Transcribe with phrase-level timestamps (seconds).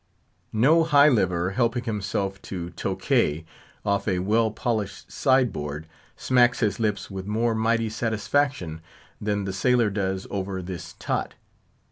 [0.55, 3.45] No high liver helping himself to Tokay
[3.85, 5.85] off a well polished sideboard,
[6.15, 8.81] smacks his lips with more mighty satisfaction
[9.21, 11.35] than the sailor does over this tot.